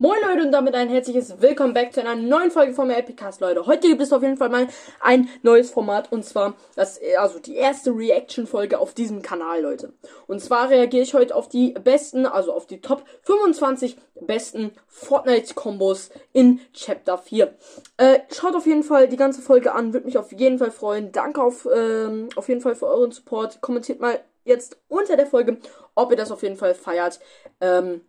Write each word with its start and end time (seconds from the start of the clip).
Moin 0.00 0.20
Leute 0.24 0.44
und 0.44 0.52
damit 0.52 0.76
ein 0.76 0.88
herzliches 0.88 1.40
Willkommen 1.40 1.74
back 1.74 1.92
zu 1.92 2.00
einer 2.00 2.14
neuen 2.14 2.52
Folge 2.52 2.72
von 2.72 2.86
mir 2.86 2.98
Epicast, 2.98 3.40
Leute. 3.40 3.66
Heute 3.66 3.88
gibt 3.88 4.00
es 4.00 4.12
auf 4.12 4.22
jeden 4.22 4.36
Fall 4.36 4.48
mal 4.48 4.68
ein 5.00 5.28
neues 5.42 5.72
Format 5.72 6.12
und 6.12 6.24
zwar 6.24 6.54
das 6.76 7.00
also 7.18 7.40
die 7.40 7.56
erste 7.56 7.90
Reaction 7.90 8.46
Folge 8.46 8.78
auf 8.78 8.94
diesem 8.94 9.22
Kanal, 9.22 9.60
Leute. 9.60 9.92
Und 10.28 10.40
zwar 10.40 10.70
reagiere 10.70 11.02
ich 11.02 11.14
heute 11.14 11.34
auf 11.34 11.48
die 11.48 11.72
besten, 11.72 12.26
also 12.26 12.52
auf 12.52 12.68
die 12.68 12.80
Top 12.80 13.02
25 13.22 13.96
besten 14.20 14.70
Fortnite 14.86 15.54
Kombos 15.54 16.10
in 16.32 16.60
Chapter 16.74 17.18
4. 17.18 17.52
Äh, 17.96 18.20
schaut 18.32 18.54
auf 18.54 18.66
jeden 18.66 18.84
Fall 18.84 19.08
die 19.08 19.16
ganze 19.16 19.42
Folge 19.42 19.72
an, 19.72 19.94
würde 19.94 20.06
mich 20.06 20.16
auf 20.16 20.30
jeden 20.30 20.60
Fall 20.60 20.70
freuen. 20.70 21.10
Danke 21.10 21.42
auf 21.42 21.66
ähm, 21.74 22.28
auf 22.36 22.48
jeden 22.48 22.60
Fall 22.60 22.76
für 22.76 22.86
euren 22.86 23.10
Support. 23.10 23.60
Kommentiert 23.62 23.98
mal 23.98 24.20
jetzt 24.44 24.78
unter 24.86 25.16
der 25.16 25.26
Folge, 25.26 25.56
ob 25.96 26.12
ihr 26.12 26.16
das 26.16 26.30
auf 26.30 26.44
jeden 26.44 26.56
Fall 26.56 26.76
feiert. 26.76 27.18
Ähm, 27.60 28.02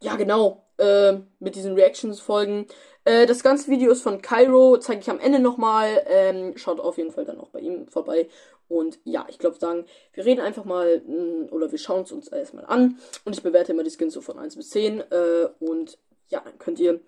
ja, 0.00 0.16
genau 0.16 0.66
äh, 0.78 1.14
mit 1.38 1.54
diesen 1.54 1.74
Reactions-Folgen. 1.74 2.66
Äh, 3.04 3.26
das 3.26 3.42
ganze 3.42 3.70
Video 3.70 3.92
ist 3.92 4.02
von 4.02 4.20
Cairo, 4.20 4.78
zeige 4.78 5.00
ich 5.00 5.10
am 5.10 5.20
Ende 5.20 5.38
nochmal. 5.38 6.04
Ähm, 6.06 6.56
schaut 6.56 6.80
auf 6.80 6.98
jeden 6.98 7.12
Fall 7.12 7.24
dann 7.24 7.40
auch 7.40 7.50
bei 7.50 7.60
ihm 7.60 7.88
vorbei. 7.88 8.28
Und 8.68 8.98
ja, 9.04 9.26
ich 9.28 9.38
glaube 9.38 9.58
sagen, 9.58 9.86
wir 10.12 10.24
reden 10.24 10.40
einfach 10.40 10.64
mal 10.64 11.02
mh, 11.06 11.14
mm, 11.14 11.48
oder 11.52 11.70
wir 11.70 11.78
schauen 11.78 12.02
es 12.02 12.12
uns 12.12 12.28
erstmal 12.28 12.66
an. 12.66 12.98
Und 13.24 13.34
ich 13.34 13.42
bewerte 13.42 13.72
immer 13.72 13.84
die 13.84 13.90
Skins 13.90 14.14
so 14.14 14.20
von 14.20 14.38
1 14.38 14.56
bis 14.56 14.70
10. 14.70 15.00
Äh, 15.00 15.48
und 15.60 15.98
ja, 16.28 16.40
dann 16.40 16.58
könnt 16.58 16.80
ihr, 16.80 17.00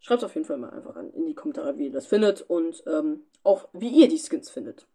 schreibt 0.00 0.24
auf 0.24 0.34
jeden 0.34 0.46
Fall 0.46 0.58
mal 0.58 0.70
einfach 0.70 0.96
an, 0.96 1.10
in 1.14 1.26
die 1.26 1.34
Kommentare, 1.34 1.78
wie 1.78 1.86
ihr 1.86 1.92
das 1.92 2.06
findet 2.06 2.42
und 2.42 2.82
ähm, 2.86 3.24
auch 3.42 3.68
wie 3.72 3.88
ihr 3.88 4.08
die 4.08 4.18
Skins 4.18 4.50
findet. 4.50 4.86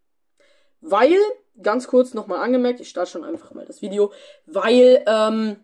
Weil, 0.80 1.16
ganz 1.60 1.86
kurz 1.86 2.14
nochmal 2.14 2.38
angemerkt, 2.38 2.80
ich 2.80 2.88
starte 2.88 3.10
schon 3.10 3.24
einfach 3.24 3.52
mal 3.52 3.64
das 3.64 3.82
Video, 3.82 4.12
weil, 4.46 5.02
ähm, 5.06 5.56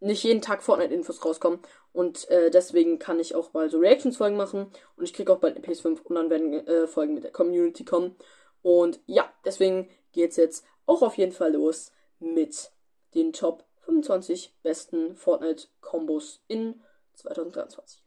nicht 0.00 0.22
jeden 0.24 0.42
Tag 0.42 0.62
Fortnite-Infos 0.62 1.24
rauskommen. 1.24 1.60
Und 1.92 2.28
äh, 2.30 2.50
deswegen 2.50 2.98
kann 2.98 3.20
ich 3.20 3.34
auch 3.34 3.52
mal 3.52 3.70
so 3.70 3.78
Reactions-Folgen 3.78 4.36
machen. 4.36 4.70
Und 4.96 5.04
ich 5.04 5.14
kriege 5.14 5.32
auch 5.32 5.38
bald 5.38 5.56
eine 5.56 5.64
PS5 5.64 6.02
und 6.02 6.14
dann 6.14 6.30
werden 6.30 6.52
äh, 6.66 6.86
Folgen 6.86 7.14
mit 7.14 7.24
der 7.24 7.32
Community 7.32 7.84
kommen. 7.84 8.16
Und 8.62 9.00
ja, 9.06 9.32
deswegen 9.44 9.88
geht's 10.12 10.36
jetzt 10.36 10.64
auch 10.86 11.02
auf 11.02 11.16
jeden 11.16 11.32
Fall 11.32 11.52
los 11.52 11.92
mit 12.18 12.70
den 13.14 13.32
Top 13.32 13.64
25 13.84 14.54
besten 14.62 15.16
Fortnite-Kombos 15.16 16.42
in 16.48 16.82
2023. 17.14 18.02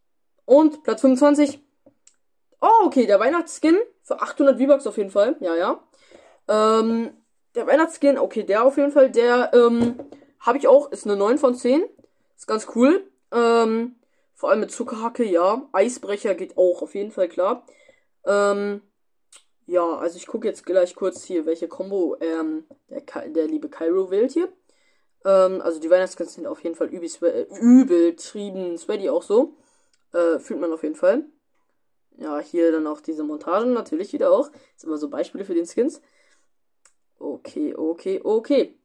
Und 0.46 0.84
Platz 0.84 1.02
25. 1.02 1.60
Oh, 2.62 2.86
okay, 2.86 3.06
der 3.06 3.20
Weihnachtsskin 3.20 3.78
für 4.04 4.22
800 4.22 4.60
V-Bucks 4.60 4.88
auf 4.88 4.98
jeden 4.98 5.12
Fall. 5.12 5.38
Ja, 5.40 5.56
ja. 5.56 5.84
Ähm, 6.48 7.12
der 7.56 7.68
Weihnachtsskin, 7.68 8.18
okay, 8.18 8.44
der 8.44 8.66
auf 8.66 8.78
jeden 8.78 8.92
Fall, 8.92 9.10
der, 9.10 9.52
ähm, 9.54 10.00
habe 10.40 10.58
ich 10.58 10.68
auch, 10.68 10.92
ist 10.92 11.06
eine 11.06 11.16
9 11.16 11.38
von 11.38 11.56
10. 11.56 11.84
Ist 12.38 12.48
ganz 12.48 12.68
cool. 12.76 13.10
Ähm, 13.32 13.96
vor 14.34 14.50
allem 14.50 14.62
mit 14.62 14.72
Zuckerhacke, 14.72 15.26
ja. 15.26 15.68
Eisbrecher 15.72 16.36
geht 16.36 16.58
auch, 16.58 16.82
auf 16.82 16.96
jeden 16.96 17.12
Fall 17.12 17.28
klar. 17.28 17.66
Ähm, 18.26 18.82
ja, 19.66 19.98
also 19.98 20.18
ich 20.18 20.28
gucke 20.28 20.48
jetzt 20.48 20.66
gleich 20.66 20.96
kurz 20.96 21.24
hier, 21.24 21.46
welche 21.46 21.68
Combo 21.68 22.16
ähm, 22.22 22.66
der, 22.90 23.02
der 23.30 23.48
liebe 23.48 23.70
Cairo 23.70 24.10
wählt 24.10 24.32
hier. 24.32 24.52
Ähm, 25.26 25.62
also 25.62 25.80
die 25.80 25.90
Weihnachtsskins 25.90 26.34
sind 26.34 26.48
auf 26.48 26.64
jeden 26.64 26.76
Fall 26.76 26.88
übel, 26.88 27.48
übel 27.60 28.16
trieben, 28.16 28.78
sweaty 28.78 29.10
auch 29.10 29.24
so. 29.24 29.58
Äh, 30.14 30.40
fühlt 30.40 30.60
man 30.60 30.74
auf 30.74 30.84
jeden 30.84 30.96
Fall. 30.96 31.26
Ja, 32.18 32.40
hier 32.40 32.72
dann 32.72 32.88
auch 32.88 33.02
diese 33.02 33.24
Montagen 33.24 33.74
natürlich 33.74 34.12
wieder 34.14 34.32
auch. 34.32 34.50
Das 34.50 34.62
sind 34.78 34.90
immer 34.90 34.98
so 34.98 35.10
Beispiele 35.10 35.46
für 35.46 35.54
den 35.54 35.68
Skins. 35.68 36.02
Okay, 37.20 37.76
okay, 37.76 38.22
okay. 38.24 38.79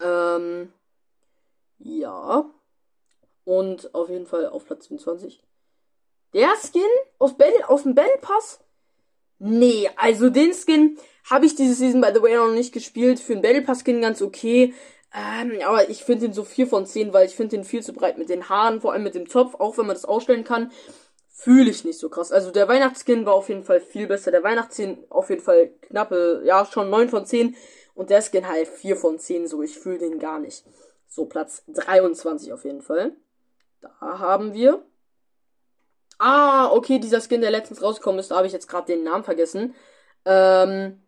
Ähm, 0.00 0.72
ja. 1.78 2.50
Und 3.44 3.94
auf 3.94 4.08
jeden 4.08 4.26
Fall 4.26 4.46
auf 4.46 4.66
Platz 4.66 4.88
25. 4.88 5.42
Der 6.34 6.50
Skin 6.56 6.82
aus, 7.18 7.36
Battle, 7.36 7.68
aus 7.68 7.84
dem 7.84 7.94
Battle 7.94 8.18
Pass? 8.20 8.60
Nee, 9.38 9.88
also 9.96 10.28
den 10.28 10.52
Skin 10.52 10.98
habe 11.30 11.46
ich 11.46 11.54
diese 11.54 11.74
Season 11.74 12.00
by 12.00 12.10
the 12.12 12.22
way 12.22 12.36
noch 12.36 12.52
nicht 12.52 12.72
gespielt. 12.72 13.20
Für 13.20 13.32
einen 13.32 13.42
Battle 13.42 13.62
Pass 13.62 13.82
Skin 13.84 14.02
ganz 14.02 14.20
okay. 14.20 14.74
Ähm, 15.14 15.52
aber 15.64 15.88
ich 15.88 16.04
finde 16.04 16.26
den 16.26 16.34
so 16.34 16.44
4 16.44 16.66
von 16.66 16.84
10, 16.84 17.12
weil 17.12 17.26
ich 17.26 17.34
finde 17.34 17.56
den 17.56 17.64
viel 17.64 17.82
zu 17.82 17.94
breit 17.94 18.18
mit 18.18 18.28
den 18.28 18.48
Haaren, 18.48 18.80
vor 18.80 18.92
allem 18.92 19.04
mit 19.04 19.14
dem 19.14 19.28
Zopf, 19.28 19.54
auch 19.54 19.78
wenn 19.78 19.86
man 19.86 19.96
das 19.96 20.04
ausstellen 20.04 20.44
kann. 20.44 20.70
Fühle 21.30 21.70
ich 21.70 21.84
nicht 21.84 21.98
so 21.98 22.08
krass. 22.10 22.32
Also 22.32 22.50
der 22.50 22.68
Weihnachtsskin 22.68 23.24
war 23.24 23.34
auf 23.34 23.48
jeden 23.48 23.62
Fall 23.62 23.80
viel 23.80 24.06
besser. 24.06 24.30
Der 24.30 24.42
Weihnachtsskin 24.42 24.98
auf 25.08 25.30
jeden 25.30 25.40
Fall 25.40 25.70
knappe, 25.82 26.42
ja, 26.44 26.66
schon 26.66 26.90
9 26.90 27.08
von 27.08 27.24
10. 27.24 27.56
Und 27.98 28.10
der 28.10 28.22
Skin 28.22 28.46
halt 28.46 28.68
4 28.68 28.94
von 28.94 29.18
10, 29.18 29.48
so 29.48 29.60
ich 29.60 29.76
fühle 29.76 29.98
den 29.98 30.20
gar 30.20 30.38
nicht. 30.38 30.64
So, 31.08 31.26
Platz 31.26 31.64
23 31.66 32.52
auf 32.52 32.64
jeden 32.64 32.80
Fall. 32.80 33.16
Da 33.80 33.90
haben 34.00 34.54
wir. 34.54 34.84
Ah, 36.16 36.70
okay, 36.70 37.00
dieser 37.00 37.20
Skin, 37.20 37.40
der 37.40 37.50
letztens 37.50 37.82
rausgekommen 37.82 38.20
ist, 38.20 38.30
da 38.30 38.36
habe 38.36 38.46
ich 38.46 38.52
jetzt 38.52 38.68
gerade 38.68 38.86
den 38.86 39.02
Namen 39.02 39.24
vergessen. 39.24 39.74
Ähm, 40.24 41.02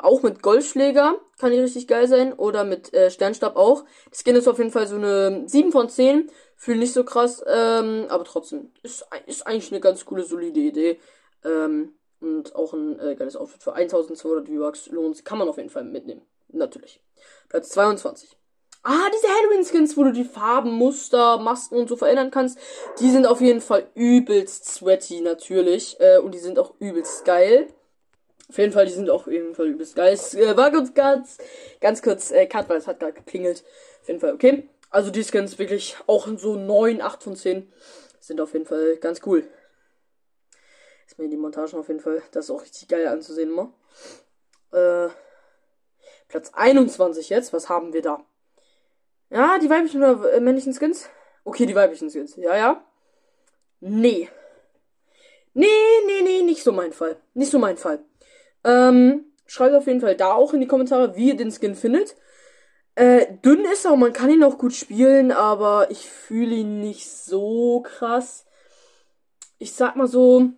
auch 0.00 0.24
mit 0.24 0.42
Goldschläger 0.42 1.14
kann 1.38 1.52
die 1.52 1.60
richtig 1.60 1.86
geil 1.86 2.08
sein. 2.08 2.32
Oder 2.32 2.64
mit 2.64 2.92
äh, 2.92 3.12
Sternstab 3.12 3.54
auch. 3.54 3.84
Der 4.06 4.18
Skin 4.18 4.34
ist 4.34 4.48
auf 4.48 4.58
jeden 4.58 4.72
Fall 4.72 4.88
so 4.88 4.96
eine 4.96 5.48
7 5.48 5.70
von 5.70 5.88
10. 5.88 6.28
Fühle 6.56 6.80
nicht 6.80 6.92
so 6.92 7.04
krass, 7.04 7.40
ähm, 7.46 8.06
aber 8.08 8.24
trotzdem. 8.24 8.72
Ist, 8.82 9.06
ist 9.26 9.46
eigentlich 9.46 9.70
eine 9.70 9.80
ganz 9.80 10.04
coole, 10.04 10.24
solide 10.24 10.58
Idee. 10.58 10.98
Ähm, 11.44 11.94
und 12.20 12.54
auch 12.54 12.72
ein 12.72 12.98
äh, 13.00 13.14
geiles 13.14 13.36
Outfit 13.36 13.62
für 13.62 13.72
1200 13.72 14.46
V-Bucks 14.46 14.88
lohnt 14.88 15.24
Kann 15.24 15.38
man 15.38 15.48
auf 15.48 15.56
jeden 15.56 15.70
Fall 15.70 15.84
mitnehmen. 15.84 16.22
Natürlich. 16.48 17.00
Platz 17.48 17.70
22. 17.70 18.36
Ah, 18.82 19.10
diese 19.14 19.28
Halloween-Skins, 19.28 19.96
wo 19.96 20.04
du 20.04 20.12
die 20.12 20.24
Farben, 20.24 20.72
Muster, 20.72 21.38
Masken 21.38 21.76
und 21.76 21.88
so 21.88 21.96
verändern 21.96 22.30
kannst, 22.30 22.58
die 22.98 23.10
sind 23.10 23.26
auf 23.26 23.40
jeden 23.40 23.60
Fall 23.60 23.86
übelst 23.94 24.64
sweaty, 24.66 25.20
natürlich. 25.20 26.00
Äh, 26.00 26.18
und 26.18 26.32
die 26.34 26.38
sind 26.38 26.58
auch 26.58 26.74
übelst 26.78 27.24
geil. 27.24 27.68
Auf 28.48 28.58
jeden 28.58 28.72
Fall, 28.72 28.86
die 28.86 28.92
sind 28.92 29.10
auch 29.10 29.26
auf 29.26 29.32
jeden 29.32 29.54
Fall 29.54 29.66
übelst 29.66 29.96
geil. 29.96 30.14
Es 30.14 30.34
äh, 30.34 30.56
war 30.56 30.70
ganz, 30.70 30.94
ganz, 30.94 31.38
ganz 31.80 32.02
kurz 32.02 32.30
äh, 32.30 32.46
Cut, 32.46 32.68
weil 32.68 32.78
es 32.78 32.86
hat 32.86 33.00
gerade 33.00 33.12
geklingelt. 33.12 33.64
Auf 34.00 34.08
jeden 34.08 34.20
Fall, 34.20 34.32
okay. 34.32 34.68
Also 34.88 35.10
die 35.10 35.24
Skins 35.24 35.58
wirklich 35.58 35.96
auch 36.06 36.26
so 36.36 36.56
9, 36.56 37.00
8 37.00 37.22
von 37.22 37.36
10. 37.36 37.70
Sind 38.18 38.40
auf 38.40 38.54
jeden 38.54 38.66
Fall 38.66 38.96
ganz 38.96 39.20
cool 39.26 39.44
ist 41.10 41.18
mir 41.18 41.28
die 41.28 41.36
Montagen 41.36 41.76
auf 41.76 41.88
jeden 41.88 41.98
Fall. 41.98 42.22
Das 42.30 42.44
ist 42.44 42.50
auch 42.52 42.62
richtig 42.62 42.86
geil 42.86 43.08
anzusehen 43.08 43.50
immer. 43.50 43.72
Äh, 44.70 45.08
Platz 46.28 46.52
21 46.54 47.30
jetzt. 47.30 47.52
Was 47.52 47.68
haben 47.68 47.92
wir 47.92 48.00
da? 48.00 48.24
Ja, 49.28 49.58
die 49.58 49.68
weiblichen 49.68 50.02
oder 50.02 50.32
äh, 50.32 50.40
männlichen 50.40 50.72
Skins? 50.72 51.10
Okay, 51.42 51.66
die 51.66 51.74
weiblichen 51.74 52.10
Skins. 52.10 52.36
Ja, 52.36 52.56
ja. 52.56 52.84
Nee. 53.80 54.28
Nee, 55.52 55.66
nee, 56.06 56.22
nee, 56.22 56.42
nicht 56.42 56.62
so 56.62 56.70
mein 56.70 56.92
Fall. 56.92 57.16
Nicht 57.34 57.50
so 57.50 57.58
mein 57.58 57.76
Fall. 57.76 58.04
Ähm, 58.62 59.32
schreibt 59.46 59.74
auf 59.74 59.88
jeden 59.88 60.00
Fall 60.00 60.14
da 60.14 60.34
auch 60.34 60.54
in 60.54 60.60
die 60.60 60.68
Kommentare, 60.68 61.16
wie 61.16 61.30
ihr 61.30 61.36
den 61.36 61.50
Skin 61.50 61.74
findet. 61.74 62.14
Äh, 62.94 63.26
dünn 63.44 63.64
ist 63.64 63.84
er 63.84 63.94
und 63.94 64.00
man 64.00 64.12
kann 64.12 64.30
ihn 64.30 64.44
auch 64.44 64.58
gut 64.58 64.74
spielen, 64.74 65.32
aber 65.32 65.90
ich 65.90 66.08
fühle 66.08 66.54
ihn 66.54 66.80
nicht 66.80 67.10
so 67.10 67.80
krass. 67.80 68.46
Ich 69.58 69.72
sag 69.72 69.96
mal 69.96 70.06
so, 70.06 70.52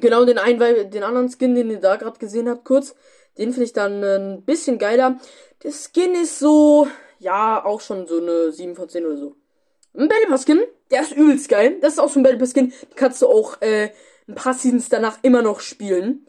Genau, 0.00 0.24
den 0.24 0.38
einen, 0.38 0.60
weil 0.60 0.86
den 0.86 1.02
anderen 1.02 1.28
Skin, 1.28 1.54
den 1.54 1.70
ihr 1.70 1.80
da 1.80 1.96
gerade 1.96 2.18
gesehen 2.18 2.48
habt, 2.48 2.64
kurz, 2.64 2.94
den 3.38 3.52
finde 3.52 3.64
ich 3.64 3.72
dann 3.72 4.02
äh, 4.02 4.16
ein 4.16 4.42
bisschen 4.44 4.78
geiler. 4.78 5.18
Der 5.62 5.72
Skin 5.72 6.14
ist 6.14 6.38
so, 6.38 6.88
ja, 7.18 7.64
auch 7.64 7.80
schon 7.80 8.06
so 8.06 8.20
eine 8.20 8.52
7 8.52 8.74
von 8.74 8.88
10 8.88 9.06
oder 9.06 9.16
so. 9.16 9.36
Ein 9.96 10.08
Battle 10.08 10.26
Pass 10.28 10.44
Skin, 10.44 10.60
der 10.90 11.02
ist 11.02 11.12
übelst 11.12 11.48
geil. 11.48 11.78
Das 11.80 11.94
ist 11.94 11.98
auch 12.00 12.08
so 12.08 12.20
ein 12.20 12.22
Battle 12.22 12.38
Pass 12.38 12.50
Skin, 12.50 12.70
den 12.70 12.96
kannst 12.96 13.22
du 13.22 13.28
auch 13.28 13.60
äh, 13.62 13.90
ein 14.28 14.34
paar 14.34 14.54
Seasons 14.54 14.88
danach 14.88 15.18
immer 15.22 15.42
noch 15.42 15.60
spielen. 15.60 16.26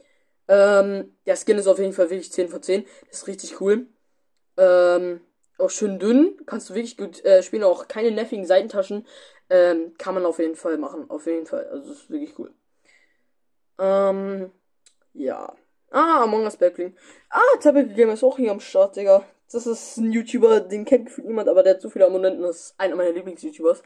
Ähm, 0.48 1.16
der 1.26 1.36
Skin 1.36 1.58
ist 1.58 1.68
auf 1.68 1.80
jeden 1.80 1.94
Fall 1.94 2.10
wirklich 2.10 2.32
10 2.32 2.50
von 2.50 2.62
10. 2.62 2.86
Das 3.10 3.20
ist 3.20 3.28
richtig 3.28 3.60
cool. 3.62 3.88
Ähm, 4.58 5.22
auch 5.58 5.70
schön 5.70 6.00
dünn, 6.00 6.38
kannst 6.46 6.70
du 6.70 6.76
wirklich 6.76 6.98
gut 6.98 7.24
äh, 7.26 7.42
spielen, 7.42 7.64
auch 7.64 7.88
keine 7.88 8.12
nervigen 8.12 8.46
Seitentaschen. 8.46 9.08
Ähm, 9.50 9.94
kann 9.98 10.14
man 10.16 10.26
auf 10.26 10.40
jeden 10.40 10.56
Fall 10.56 10.78
machen, 10.78 11.10
auf 11.10 11.26
jeden 11.28 11.46
Fall. 11.46 11.66
Also, 11.68 11.90
das 11.90 11.98
ist 12.00 12.10
wirklich 12.10 12.38
cool. 12.40 12.54
Ähm, 13.80 14.52
ja. 15.14 15.56
Ah, 15.92 16.24
Among 16.24 16.44
Us 16.44 16.58
Backling. 16.58 16.96
Ah, 17.30 17.58
Tablet 17.62 17.96
Gamer 17.96 18.14
ist 18.14 18.24
auch 18.24 18.38
hier 18.38 18.52
am 18.52 18.60
Start, 18.60 18.96
Digga. 18.96 19.26
Das 19.52 19.68
ist 19.68 19.98
ein 19.98 20.12
YouTuber, 20.12 20.60
den 20.60 20.86
kennt 20.86 21.06
gefühlt 21.06 21.28
niemand, 21.28 21.48
aber 21.48 21.64
der 21.64 21.76
hat 21.76 21.82
so 21.82 21.90
viele 21.90 22.06
Abonnenten, 22.06 22.42
das 22.42 22.58
ist 22.58 22.80
einer 22.80 22.96
meiner 22.96 23.12
Lieblings-YouTubers. 23.12 23.84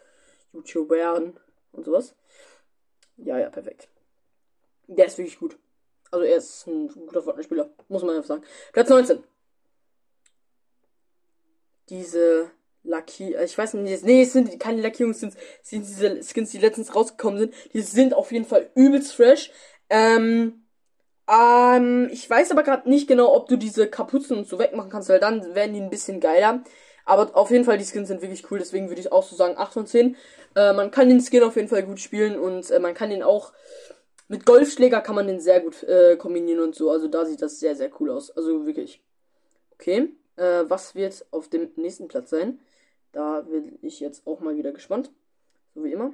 YouTubern 0.54 1.38
und 1.74 1.86
sowas. 1.86 2.16
Ja, 3.18 3.38
ja, 3.38 3.50
perfekt. 3.50 3.90
Der 4.88 5.06
ist 5.06 5.18
wirklich 5.18 5.38
gut. 5.38 5.58
Also 6.12 6.26
er 6.26 6.38
ist 6.38 6.66
ein 6.66 6.88
guter 6.88 7.22
Fortnite-Spieler, 7.22 7.70
muss 7.88 8.02
man 8.02 8.16
einfach 8.16 8.28
sagen. 8.28 8.44
Platz 8.72 8.90
19. 8.90 9.24
Diese 11.90 12.52
Lucky, 12.84 13.34
äh, 13.34 13.46
ich 13.46 13.58
weiß 13.58 13.74
nicht, 13.76 14.04
nee, 14.04 14.22
es 14.24 14.34
sind 14.34 14.60
keine 14.60 14.82
Lackierungsskins, 14.82 15.36
es 15.62 15.70
sind 15.70 15.86
diese 15.86 16.24
Skins, 16.24 16.52
die 16.52 16.58
letztens 16.58 16.96
rausgekommen 16.96 17.40
sind. 17.40 17.54
Die 17.74 17.82
sind 17.82 18.14
auf 18.14 18.32
jeden 18.32 18.46
Fall 18.46 18.70
übelst 18.76 19.14
fresh. 19.14 19.52
Ähm, 19.90 20.64
ähm, 21.28 22.10
ich 22.12 22.30
weiß 22.30 22.52
aber 22.52 22.64
gerade 22.64 22.90
nicht 22.90 23.08
genau, 23.08 23.34
ob 23.36 23.48
du 23.48 23.58
diese 23.58 23.88
Kapuzen 23.88 24.38
und 24.38 24.48
so 24.48 24.60
wegmachen 24.60 24.90
kannst, 24.90 25.10
weil 25.10 25.20
dann 25.20 25.56
werden 25.56 25.74
die 25.74 25.82
ein 25.82 25.90
bisschen 25.90 26.20
geiler. 26.20 26.64
Aber 27.06 27.36
auf 27.36 27.52
jeden 27.52 27.66
Fall, 27.66 27.78
die 27.78 27.86
Skins 27.86 28.08
sind 28.08 28.22
wirklich 28.22 28.50
cool, 28.52 28.60
deswegen 28.60 28.90
würde 28.90 29.02
ich 29.02 29.12
auch 29.12 29.24
so 29.24 29.36
sagen 29.36 29.58
8 29.58 29.74
von 29.74 29.88
10. 29.88 30.16
Äh, 30.56 30.74
man 30.74 30.92
kann 30.92 31.10
den 31.10 31.22
Skin 31.22 31.44
auf 31.44 31.56
jeden 31.56 31.68
Fall 31.68 31.84
gut 31.84 32.00
spielen 32.00 32.40
und 32.40 32.70
äh, 32.72 32.80
man 32.80 32.94
kann 32.94 33.10
den 33.10 33.24
auch 33.24 33.54
mit 34.30 34.46
Golfschläger 34.46 35.02
kann 35.02 35.16
man 35.16 35.28
den 35.28 35.40
sehr 35.40 35.60
gut 35.60 35.84
äh, 35.84 36.16
kombinieren 36.16 36.62
und 36.62 36.76
so. 36.76 36.92
Also 36.92 37.08
da 37.08 37.26
sieht 37.26 37.42
das 37.42 37.60
sehr, 37.60 37.76
sehr 37.76 37.92
cool 38.00 38.12
aus. 38.12 38.30
Also 38.32 38.66
wirklich. 38.66 39.02
Okay. 39.74 40.14
Äh, 40.36 40.66
was 40.68 40.96
wird 40.96 41.26
auf 41.32 41.50
dem 41.50 41.72
nächsten 41.76 42.08
Platz 42.08 42.30
sein? 42.30 42.60
Da 43.12 43.42
bin 43.42 43.80
ich 43.82 44.00
jetzt 44.00 44.28
auch 44.28 44.40
mal 44.40 44.56
wieder 44.56 44.72
gespannt. 44.72 45.12
So 45.74 45.84
wie 45.84 45.92
immer. 45.92 46.14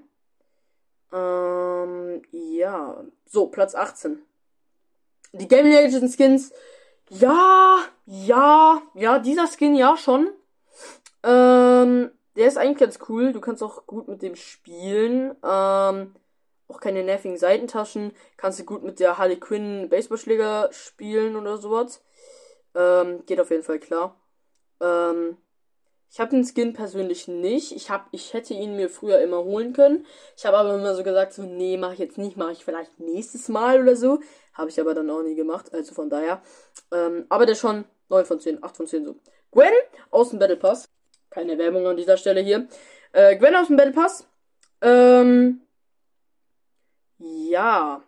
Ähm, 1.13 2.21
ja. 2.31 3.03
So, 3.25 3.47
Platz 3.47 3.75
18. 3.75 4.21
Die 5.33 5.47
Game 5.47 5.65
Legends 5.65 6.15
Skins. 6.15 6.53
Ja, 7.09 7.79
ja, 8.05 8.81
ja, 8.93 9.19
dieser 9.19 9.47
Skin 9.47 9.75
ja 9.75 9.95
schon. 9.97 10.29
Ähm, 11.23 12.11
der 12.35 12.47
ist 12.47 12.57
eigentlich 12.57 12.79
ganz 12.79 12.99
cool. 13.09 13.31
Du 13.31 13.41
kannst 13.41 13.61
auch 13.61 13.85
gut 13.85 14.07
mit 14.07 14.21
dem 14.21 14.35
spielen. 14.35 15.35
Ähm, 15.43 16.15
auch 16.67 16.79
keine 16.79 17.03
nervigen 17.03 17.37
Seitentaschen. 17.37 18.13
Kannst 18.37 18.59
du 18.59 18.63
gut 18.63 18.83
mit 18.83 18.99
der 18.99 19.17
Harley 19.17 19.39
Quinn 19.39 19.89
Baseballschläger 19.89 20.69
spielen 20.71 21.35
oder 21.35 21.57
sowas. 21.57 22.03
Ähm, 22.73 23.25
geht 23.25 23.39
auf 23.39 23.51
jeden 23.51 23.63
Fall 23.63 23.79
klar. 23.79 24.19
Ähm, 24.81 25.37
ich 26.15 26.21
habe 26.21 26.31
den 26.31 26.45
Skin 26.45 26.71
persönlich 26.71 27.27
nicht. 27.27 27.73
Ich 27.73 27.89
hab, 27.89 28.07
ich 28.11 28.33
hätte 28.33 28.53
ihn 28.53 28.77
mir 28.77 28.89
früher 28.89 29.19
immer 29.19 29.43
holen 29.43 29.73
können. 29.73 30.05
Ich 30.37 30.45
habe 30.45 30.55
aber 30.55 30.75
immer 30.75 30.95
so 30.95 31.03
gesagt, 31.03 31.33
so, 31.33 31.43
nee, 31.43 31.75
mache 31.75 31.91
ich 31.91 31.99
jetzt 31.99 32.17
nicht, 32.17 32.37
mache 32.37 32.53
ich 32.53 32.63
vielleicht 32.63 32.97
nächstes 33.01 33.49
Mal 33.49 33.81
oder 33.81 33.97
so. 33.97 34.21
Habe 34.53 34.69
ich 34.69 34.79
aber 34.79 34.93
dann 34.93 35.09
auch 35.09 35.23
nie 35.23 35.35
gemacht. 35.35 35.73
Also 35.73 35.93
von 35.93 36.09
daher. 36.09 36.41
Ähm, 36.93 37.25
aber 37.27 37.45
der 37.45 37.55
schon 37.55 37.83
9 38.07 38.23
von 38.23 38.39
10, 38.39 38.63
8 38.63 38.77
von 38.77 38.87
10 38.87 39.03
so. 39.03 39.15
Gwen 39.51 39.73
aus 40.09 40.29
dem 40.29 40.39
Battle 40.39 40.55
Pass. 40.55 40.87
Keine 41.29 41.57
Werbung 41.57 41.85
an 41.85 41.97
dieser 41.97 42.15
Stelle 42.15 42.39
hier. 42.39 42.65
Äh, 43.11 43.35
Gwen 43.35 43.53
aus 43.53 43.67
dem 43.67 43.75
Battle 43.75 43.91
Pass. 43.91 44.25
Ähm, 44.79 45.63
ja. 47.17 48.04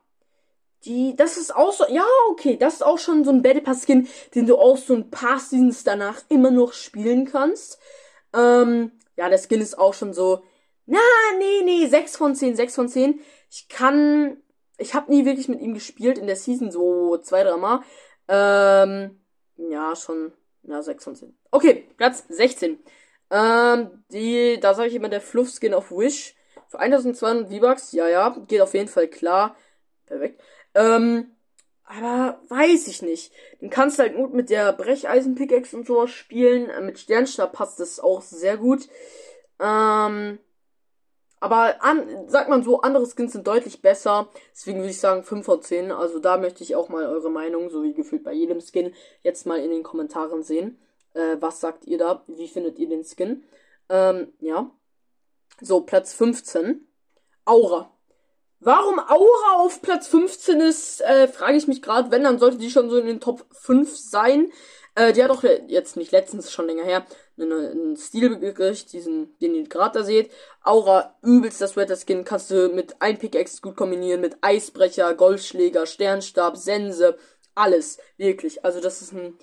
Die, 0.86 1.16
das 1.16 1.38
ist 1.38 1.56
auch 1.56 1.74
so, 1.74 1.86
ja, 1.90 2.06
okay, 2.30 2.56
das 2.58 2.76
ist 2.76 2.84
auch 2.84 3.00
schon 3.00 3.24
so 3.24 3.32
ein 3.32 3.42
Battle 3.42 3.62
Pass 3.62 3.84
Skin, 3.84 4.08
den 4.36 4.46
du 4.46 4.58
auch 4.58 4.78
so 4.78 4.94
ein 4.94 5.10
paar 5.10 5.40
Seasons 5.40 5.84
danach 5.84 6.24
immer 6.30 6.52
noch 6.52 6.74
spielen 6.74 7.26
kannst. 7.26 7.80
Ähm, 8.34 8.92
ja, 9.16 9.30
der 9.30 9.40
Skin 9.40 9.62
ist 9.62 9.78
auch 9.78 9.94
schon 9.94 10.14
so, 10.14 10.44
na, 10.86 11.00
nee, 11.40 11.64
nee, 11.64 11.88
6 11.88 12.16
von 12.16 12.36
10, 12.36 12.56
6 12.56 12.76
von 12.76 12.88
10. 12.88 13.20
Ich 13.52 13.68
kann, 13.68 14.38
ich 14.78 14.94
habe 14.94 15.12
nie 15.12 15.26
wirklich 15.26 15.50
mit 15.50 15.62
ihm 15.62 15.74
gespielt 15.74 16.18
in 16.18 16.28
der 16.28 16.36
Season, 16.36 16.72
so 16.72 17.18
zwei, 17.18 17.44
drei 17.44 17.58
Mal. 17.58 17.82
Ähm, 18.30 19.20
ja, 19.58 19.96
schon, 19.96 20.32
ja, 20.64 20.82
6 20.82 21.04
von 21.04 21.16
10. 21.16 21.38
Okay, 21.52 21.90
Platz 21.98 22.26
16. 22.30 22.80
Ähm, 23.30 24.04
die, 24.12 24.60
da 24.62 24.74
sage 24.74 24.90
ich 24.90 24.96
immer 24.96 25.10
der 25.10 25.22
Fluff 25.22 25.50
Skin 25.50 25.74
auf 25.74 25.92
Wish. 25.92 26.36
Für 26.70 26.80
1200 26.80 27.50
V-Bucks, 27.50 27.92
ja, 27.94 28.08
ja, 28.08 28.30
geht 28.48 28.62
auf 28.62 28.74
jeden 28.74 28.90
Fall 28.90 29.08
klar. 29.08 29.56
Perfekt. 30.06 30.42
Ähm, 30.78 31.32
aber 31.84 32.40
weiß 32.50 32.88
ich 32.88 33.02
nicht. 33.02 33.34
Den 33.62 33.70
kannst 33.70 33.98
du 33.98 34.04
halt 34.04 34.16
gut 34.16 34.34
mit 34.34 34.50
der 34.50 34.74
Brecheisen-Pickaxe 34.74 35.76
und 35.76 35.88
sowas 35.88 36.12
spielen. 36.12 36.70
Äh, 36.70 36.82
mit 36.82 37.00
Sternstab 37.00 37.54
passt 37.54 37.80
das 37.80 38.00
auch 38.00 38.22
sehr 38.22 38.58
gut. 38.58 38.88
Ähm, 39.60 40.40
aber 41.40 41.84
an, 41.84 42.28
sagt 42.28 42.50
man 42.50 42.64
so, 42.64 42.82
andere 42.82 43.08
Skins 43.08 43.34
sind 43.34 43.48
deutlich 43.48 43.82
besser. 43.82 44.30
Deswegen 44.54 44.80
würde 44.80 44.92
ich 44.92 45.00
sagen 45.00 45.24
5 45.24 45.46
von 45.46 45.62
10. 45.62 45.92
Also 45.92 46.20
da 46.20 46.38
möchte 46.38 46.64
ich 46.64 46.76
auch 46.76 46.90
mal 46.90 47.06
eure 47.06 47.32
Meinung, 47.32 47.70
so 47.70 47.84
wie 47.84 47.94
gefühlt 47.94 48.24
bei 48.24 48.34
jedem 48.34 48.60
Skin, 48.62 48.94
jetzt 49.24 49.46
mal 49.46 49.60
in 49.60 49.72
den 49.72 49.84
Kommentaren 49.84 50.44
sehen. 50.44 50.80
Äh, 51.14 51.38
was 51.40 51.60
sagt 51.60 51.86
ihr 51.86 51.98
da? 51.98 52.24
Wie 52.28 52.48
findet 52.48 52.78
ihr 52.80 52.90
den 52.90 53.04
Skin? 53.04 53.44
Ähm, 53.90 54.34
ja. 54.40 54.70
So, 55.62 55.82
Platz 55.82 56.14
15. 56.14 56.88
Aura. 57.46 57.97
Warum 58.60 59.00
Aura 59.00 59.58
auf 59.58 59.82
Platz 59.82 60.08
15 60.08 60.60
ist, 60.62 61.02
äh, 61.02 61.28
frage 61.28 61.58
ich 61.58 61.68
mich 61.68 61.82
gerade. 61.82 62.12
Wenn, 62.12 62.24
dann 62.24 62.40
sollte 62.40 62.58
die 62.58 62.72
schon 62.72 62.90
so 62.90 62.98
in 62.98 63.06
den 63.06 63.20
Top 63.20 63.46
5 63.52 63.96
sein. 63.96 64.52
Äh, 64.96 65.14
die 65.14 65.24
hat 65.24 65.30
auch 65.30 65.44
jetzt 65.44 65.96
nicht 65.96 66.12
letztens, 66.12 66.52
schon 66.52 66.66
länger 66.66 66.84
her, 66.84 67.06
einen, 67.40 67.96
Stil 67.98 68.40
gekriegt, 68.40 68.94
diesen, 68.94 69.38
den 69.40 69.54
ihr 69.54 69.68
gerade 69.68 70.00
da 70.00 70.04
seht. 70.04 70.32
Aura, 70.64 71.16
übelst 71.22 71.62
das 71.62 71.72
Sweater 71.74 71.96
Skin, 71.96 72.24
kannst 72.24 72.50
du 72.50 72.70
mit 72.70 73.00
ein 73.00 73.20
Pickaxe 73.20 73.62
gut 73.62 73.76
kombinieren, 73.76 74.22
mit 74.22 74.38
Eisbrecher, 74.42 75.14
Golfschläger, 75.14 75.86
Sternstab, 75.86 76.58
Sense, 76.58 77.16
alles. 77.54 78.00
Wirklich. 78.18 78.66
Also 78.66 78.82
das 78.82 79.04
ist 79.04 79.14
ein 79.14 79.38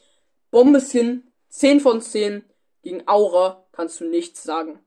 Bombeskin. 0.50 1.30
10 1.50 1.80
von 1.80 2.00
10. 2.00 2.44
Gegen 2.82 3.06
Aura 3.06 3.64
kannst 3.70 4.00
du 4.00 4.04
nichts 4.06 4.42
sagen. 4.42 4.84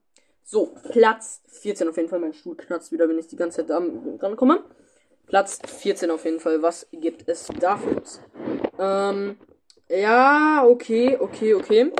So, 0.49 0.73
Platz 0.91 1.41
14 1.47 1.89
auf 1.89 1.97
jeden 1.97 2.07
Fall. 2.07 2.19
Mein 2.19 2.33
Stuhl 2.33 2.55
knarzt 2.55 2.93
wieder, 2.93 3.09
wenn 3.09 3.19
ich 3.19 3.27
die 3.27 3.35
ganze 3.35 3.57
Zeit 3.57 3.69
dran 3.69 4.37
komme. 4.37 4.63
Platz 5.25 5.59
14 5.65 6.09
auf 6.09 6.23
jeden 6.23 6.39
Fall. 6.39 6.61
Was 6.61 6.87
gibt 6.93 7.27
es 7.27 7.47
dafür? 7.59 8.01
Ähm, 8.79 9.37
ja, 9.89 10.65
okay, 10.65 11.17
okay, 11.19 11.53
okay. 11.53 11.91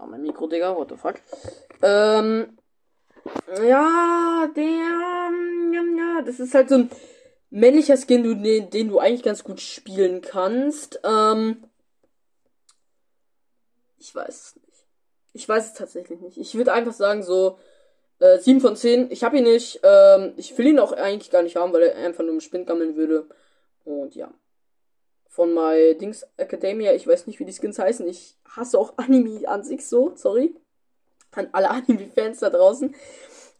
Oh, 0.00 0.06
mein 0.06 0.22
Mikro, 0.22 0.48
Digga, 0.48 0.74
what 0.74 0.88
the 0.90 0.96
fuck. 0.96 1.14
Ähm, 1.80 2.58
ja, 3.62 4.50
der, 4.56 5.30
ja, 5.96 6.22
das 6.26 6.40
ist 6.40 6.54
halt 6.54 6.70
so 6.70 6.74
ein 6.74 6.90
männlicher 7.50 7.96
Skin, 7.96 8.42
den, 8.42 8.70
den 8.70 8.88
du 8.88 8.98
eigentlich 8.98 9.22
ganz 9.22 9.44
gut 9.44 9.60
spielen 9.60 10.22
kannst. 10.22 10.98
Ähm, 11.04 11.62
ich 13.96 14.12
weiß 14.12 14.56
nicht. 14.56 14.69
Ich 15.32 15.48
weiß 15.48 15.66
es 15.66 15.74
tatsächlich 15.74 16.20
nicht. 16.20 16.38
Ich 16.38 16.54
würde 16.54 16.72
einfach 16.72 16.92
sagen, 16.92 17.22
so 17.22 17.58
äh, 18.18 18.38
7 18.38 18.60
von 18.60 18.76
10. 18.76 19.10
Ich 19.10 19.24
habe 19.24 19.38
ihn 19.38 19.44
nicht. 19.44 19.80
Ähm, 19.82 20.34
ich 20.36 20.56
will 20.56 20.66
ihn 20.66 20.78
auch 20.78 20.92
eigentlich 20.92 21.30
gar 21.30 21.42
nicht 21.42 21.56
haben, 21.56 21.72
weil 21.72 21.82
er 21.82 21.96
einfach 21.96 22.22
nur 22.22 22.34
im 22.34 22.40
Spind 22.40 22.66
gammeln 22.66 22.96
würde. 22.96 23.28
Und 23.84 24.14
ja. 24.14 24.32
Von 25.28 25.54
My 25.54 25.96
Dings 25.96 26.26
Academia, 26.36 26.92
ich 26.92 27.06
weiß 27.06 27.26
nicht, 27.26 27.38
wie 27.38 27.44
die 27.44 27.52
Skins 27.52 27.78
heißen. 27.78 28.06
Ich 28.08 28.36
hasse 28.48 28.78
auch 28.78 28.94
Anime 28.98 29.46
an 29.48 29.62
sich 29.62 29.86
so, 29.86 30.12
sorry. 30.16 30.54
An 31.32 31.48
alle 31.52 31.70
Anime-Fans 31.70 32.40
da 32.40 32.50
draußen. 32.50 32.94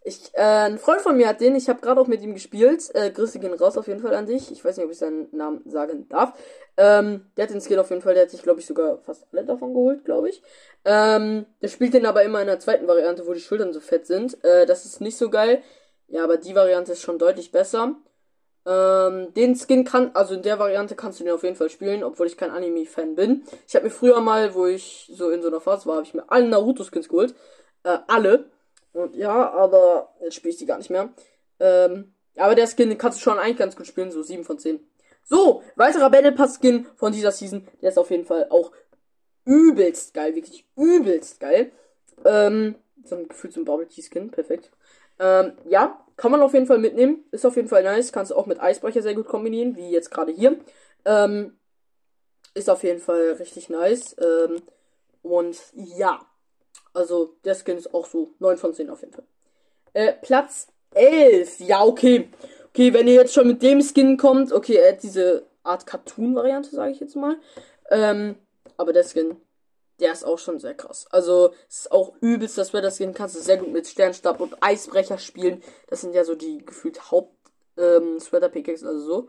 Ich, 0.03 0.31
äh, 0.33 0.41
ein 0.41 0.79
Freund 0.79 1.03
von 1.03 1.17
mir 1.17 1.29
hat 1.29 1.43
den, 1.43 1.55
ich 1.55 1.69
habe 1.69 1.81
gerade 1.81 2.01
auch 2.01 2.07
mit 2.07 2.23
ihm 2.23 2.33
gespielt. 2.33 2.91
Äh, 2.95 3.11
Grüße 3.11 3.39
gehen 3.39 3.53
raus 3.53 3.77
auf 3.77 3.87
jeden 3.87 4.01
Fall 4.01 4.15
an 4.15 4.27
dich. 4.27 4.51
Ich 4.51 4.65
weiß 4.65 4.77
nicht, 4.77 4.87
ob 4.87 4.93
ich 4.93 4.99
seinen 4.99 5.29
Namen 5.33 5.63
sagen 5.67 6.09
darf. 6.09 6.33
Ähm, 6.79 7.27
der 7.37 7.45
hat 7.45 7.51
den 7.51 7.61
Skill 7.61 7.79
auf 7.79 7.91
jeden 7.91 8.01
Fall, 8.01 8.15
der 8.15 8.23
hat 8.23 8.31
sich, 8.31 8.43
glaube 8.43 8.61
ich, 8.61 8.67
sogar 8.67 8.99
fast 8.99 9.27
alle 9.33 9.45
davon 9.45 9.75
geholt, 9.75 10.05
glaube 10.07 10.31
ich. 10.31 10.43
Ähm, 10.87 11.45
der 11.61 11.69
spielt 11.69 11.93
den 11.93 12.07
aber 12.07 12.23
immer 12.23 12.41
in 12.41 12.47
der 12.47 12.61
zweiten 12.61 12.89
Variante, 12.89 13.27
wo 13.27 13.35
die 13.35 13.41
Schultern 13.41 13.75
so 13.75 13.81
fett 13.81 14.07
sind. 14.07 14.43
Äh, 14.43 14.65
das 14.65 14.87
ist 14.87 15.03
nicht 15.03 15.19
so 15.19 15.29
geil. 15.29 15.63
Ja, 16.09 16.25
aber 16.25 16.39
die 16.39 16.55
Variante 16.55 16.93
ist 16.93 17.03
schon 17.03 17.19
deutlich 17.19 17.53
besser. 17.53 17.97
Ähm, 18.67 19.33
den 19.35 19.55
Skin 19.57 19.85
kann, 19.85 20.11
also 20.15 20.35
in 20.35 20.43
der 20.43 20.59
Variante 20.59 20.95
kannst 20.95 21.21
du 21.21 21.25
den 21.25 21.33
auf 21.33 21.43
jeden 21.43 21.57
Fall 21.57 21.71
spielen, 21.71 22.03
obwohl 22.05 22.27
ich 22.27 22.37
kein 22.37 22.51
Anime-Fan 22.51 23.15
bin. 23.17 23.45
Ich 23.67 23.75
habe 23.75 23.85
mir 23.85 23.91
früher 23.91 24.21
mal, 24.21 24.55
wo 24.55 24.67
ich 24.67 25.11
so 25.15 25.31
in 25.31 25.43
so 25.43 25.49
einer 25.49 25.61
Phase 25.61 25.87
war, 25.87 25.97
habe 25.97 26.07
ich 26.07 26.15
mir 26.15 26.25
alle 26.31 26.49
Naruto-Skins 26.49 27.09
geholt. 27.09 27.35
Äh, 27.85 27.99
alle. 28.07 28.51
Und 28.93 29.17
ja, 29.17 29.51
aber 29.53 30.15
jetzt 30.21 30.35
spiele 30.35 30.53
ich 30.53 30.59
die 30.59 30.67
gar 30.67 30.79
nicht 30.79 30.91
mehr. 30.91 31.11
Ähm, 31.59 32.15
aber 32.37 32.55
der 32.55 32.67
Skin 32.67 32.97
kannst 32.99 33.19
du 33.19 33.23
schon 33.23 33.39
eigentlich 33.39 33.59
ganz 33.59 33.77
gut 33.77 33.87
spielen, 33.87 34.11
so 34.11 34.23
7 34.23 34.45
von 34.45 34.59
10. 34.59 34.81
So, 35.25 35.63
weiterer 35.77 36.11
Battle 36.11 36.33
Pass 36.33 36.59
Skin 36.61 36.87
von 36.97 37.13
dieser 37.13 37.31
Season. 37.31 37.67
Der 37.83 37.91
ist 37.91 37.99
auf 37.99 38.11
jeden 38.11 38.25
Fall 38.25 38.49
auch 38.51 38.73
übelst 39.45 40.15
geil, 40.15 40.35
wirklich 40.35 40.67
übelst 40.77 41.41
geil. 41.41 41.73
Ähm, 42.25 42.77
so 43.05 43.17
ein 43.17 43.29
Gefühl 43.29 43.51
zum 43.51 43.65
Bubble 43.65 43.87
Tea 43.87 44.03
Skin, 44.03 44.31
perfekt. 44.31 44.71
Ähm, 45.19 45.53
ja, 45.69 46.05
kann 46.17 46.31
man 46.33 46.43
auf 46.43 46.55
jeden 46.55 46.67
Fall 46.67 46.79
mitnehmen. 46.79 47.25
Ist 47.31 47.47
auf 47.47 47.57
jeden 47.57 47.69
Fall 47.69 47.83
nice. 47.83 48.13
Kannst 48.13 48.31
du 48.31 48.37
auch 48.37 48.47
mit 48.47 48.61
Eisbrecher 48.61 49.03
sehr 49.03 49.15
gut 49.15 49.27
kombinieren, 49.27 49.77
wie 49.77 49.91
jetzt 49.91 50.11
gerade 50.11 50.33
hier. 50.33 50.59
Ähm, 51.05 51.59
ist 52.55 52.71
auf 52.71 52.83
jeden 52.83 53.01
Fall 53.01 53.33
richtig 53.39 53.69
nice. 53.69 54.17
Ähm, 54.19 54.63
und 55.23 55.59
ja, 55.75 56.21
also 56.93 57.35
der 57.45 57.55
Skin 57.55 57.77
ist 57.77 57.95
auch 57.95 58.07
so 58.07 58.31
9 58.39 58.57
von 58.57 58.75
10 58.75 58.91
auf 58.91 59.01
jeden 59.01 59.13
Fall. 59.13 59.25
Äh, 59.93 60.13
Platz 60.23 60.69
11. 60.95 61.61
Ja, 61.61 61.85
okay. 61.85 62.29
Okay, 62.69 62.93
wenn 62.93 63.09
ihr 63.09 63.15
jetzt 63.15 63.35
schon 63.35 63.49
mit 63.49 63.63
dem 63.63 63.83
Skin 63.83 64.17
kommt, 64.17 64.53
okay, 64.53 64.77
er 64.77 64.93
hat 64.93 65.03
diese 65.03 65.45
Art 65.63 65.87
Cartoon-Variante, 65.87 66.71
sage 66.71 66.93
ich 66.93 67.01
jetzt 67.01 67.17
mal. 67.17 67.37
Ähm, 67.91 68.37
aber 68.77 68.93
der 68.93 69.05
Skin, 69.05 69.37
der 69.99 70.13
ist 70.13 70.25
auch 70.25 70.39
schon 70.39 70.59
sehr 70.61 70.75
krass. 70.75 71.07
Also, 71.11 71.53
es 71.69 71.81
ist 71.81 71.93
auch 71.93 72.15
übelst 72.21 72.57
das 72.57 72.73
Wetter-Skin. 72.73 73.13
Kannst 73.13 73.37
du 73.37 73.41
sehr 73.41 73.57
gut 73.57 73.73
mit 73.73 73.87
Sternstab 73.87 74.41
und 74.41 74.57
Eisbrecher 74.61 75.19
spielen. 75.19 75.63
Das 75.89 76.01
sind 76.01 76.15
ja 76.15 76.25
so 76.25 76.35
die 76.35 76.65
gefühlt 76.65 77.11
Haupt 77.11 77.35
ähm, 77.77 78.19
also 78.33 78.99
so. 79.01 79.29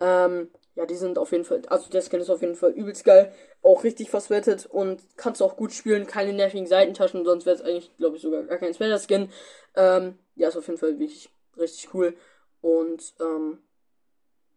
Ähm, 0.00 0.50
ja, 0.74 0.86
die 0.86 0.94
sind 0.94 1.18
auf 1.18 1.32
jeden 1.32 1.44
Fall, 1.44 1.62
also 1.68 1.90
der 1.90 2.02
Skin 2.02 2.20
ist 2.20 2.30
auf 2.30 2.40
jeden 2.40 2.54
Fall 2.54 2.70
übelst 2.70 3.04
geil. 3.04 3.32
Auch 3.62 3.84
richtig 3.84 4.10
verswettet 4.10 4.66
und 4.66 5.02
kannst 5.16 5.42
auch 5.42 5.56
gut 5.56 5.72
spielen. 5.72 6.06
Keine 6.06 6.32
nervigen 6.32 6.66
Seitentaschen, 6.66 7.24
sonst 7.24 7.44
wäre 7.44 7.56
es 7.56 7.62
eigentlich, 7.62 7.94
glaube 7.98 8.16
ich, 8.16 8.22
sogar 8.22 8.44
gar 8.44 8.58
kein 8.58 8.72
Sweater-Skin. 8.72 9.30
Ähm, 9.76 10.18
ja, 10.36 10.48
ist 10.48 10.56
auf 10.56 10.66
jeden 10.66 10.78
Fall 10.78 10.98
wirklich 10.98 11.30
richtig 11.58 11.92
cool. 11.92 12.16
Und, 12.60 13.14
ähm, 13.20 13.58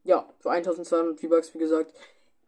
ja, 0.03 0.27
für 0.39 0.51
1200 0.51 1.19
V-Bucks, 1.19 1.53
wie 1.53 1.59
gesagt, 1.59 1.93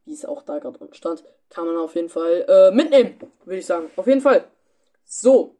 wie 0.06 0.14
es 0.14 0.26
auch 0.26 0.44
da 0.44 0.60
gerade 0.60 0.80
stand, 0.94 1.24
kann 1.50 1.66
man 1.66 1.78
auf 1.78 1.96
jeden 1.96 2.10
Fall 2.10 2.46
äh, 2.48 2.72
mitnehmen, 2.72 3.20
würde 3.44 3.60
ich 3.60 3.66
sagen. 3.66 3.90
Auf 3.96 4.08
jeden 4.08 4.22
Fall. 4.22 4.48
So. 5.04 5.56